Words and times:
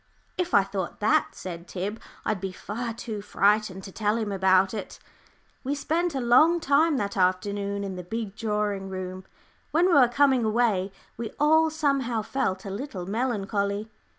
"If 0.35 0.55
I 0.55 0.63
thought 0.63 0.99
that," 0.99 1.35
said 1.35 1.67
Tib, 1.67 1.99
"I'd 2.25 2.41
be 2.41 2.51
far 2.51 2.91
too 2.91 3.21
frightened 3.21 3.83
to 3.83 3.91
tell 3.91 4.17
him 4.17 4.31
about 4.31 4.73
it." 4.73 4.97
We 5.63 5.75
spent 5.75 6.15
a 6.15 6.19
long 6.19 6.59
time 6.59 6.97
that 6.97 7.15
afternoon 7.15 7.83
in 7.83 7.97
the 7.97 8.03
big 8.03 8.35
drawing 8.35 8.89
room. 8.89 9.25
When 9.69 9.85
we 9.85 9.93
were 9.93 10.07
coming 10.07 10.43
away, 10.43 10.91
we 11.17 11.29
all 11.39 11.69
somehow 11.69 12.23
felt 12.23 12.65
a 12.65 12.71
little 12.71 13.05
melancholy. 13.05 13.91